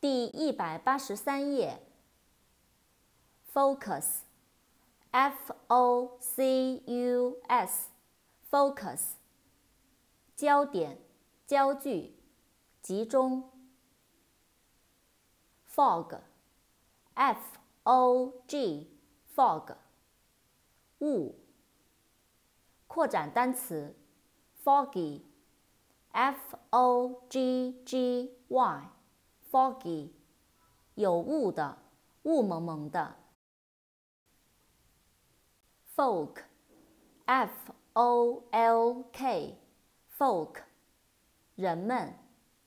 [0.00, 1.82] 第一百八十三页。
[3.52, 9.16] focus，f o c u s，focus，
[10.34, 10.96] 焦点、
[11.46, 12.14] 焦距、
[12.80, 13.50] 集中。
[15.70, 19.76] fog，f o g，fog，
[21.00, 21.34] 雾。
[22.86, 23.94] 扩展单词
[24.64, 28.99] ，foggy，f o g g y
[29.50, 30.10] Foggy，
[30.94, 31.78] 有雾的，
[32.22, 33.16] 雾蒙蒙的。
[35.96, 37.50] folk，f
[37.94, 40.62] o l k，folk，
[41.56, 42.16] 人们，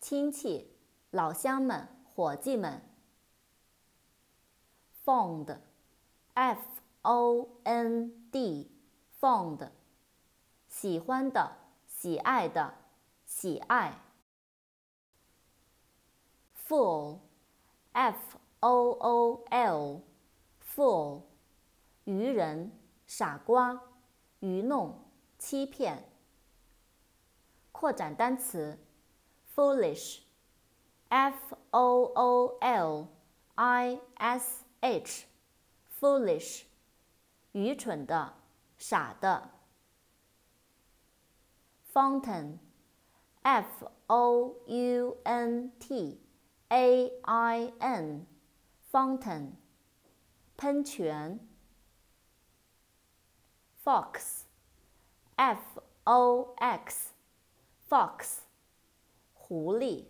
[0.02, 0.76] 亲戚，
[1.12, 2.82] 老乡们，伙计们。
[5.06, 6.60] fond，f
[7.02, 9.70] o n d，fond，
[10.68, 11.56] 喜欢的，
[11.88, 12.74] 喜爱的，
[13.26, 14.00] 喜爱。
[16.73, 21.23] fool，f o o l，fool，
[22.05, 22.79] 愚人。
[23.09, 23.83] 傻瓜，
[24.41, 24.95] 愚弄，
[25.39, 26.05] 欺骗。
[27.73, 28.79] 扩展单词，
[29.55, 33.09] foolish，f o o l
[33.55, 36.65] i s h，foolish，
[37.53, 38.35] 愚蠢的，
[38.77, 39.53] 傻的。
[41.91, 46.21] fountain，f o u n t
[46.69, 49.53] a i n，fountain，
[50.57, 51.49] 喷泉。
[53.89, 54.45] fox,
[55.37, 57.13] f o x,
[57.89, 58.43] fox,
[59.33, 60.05] 狐狸。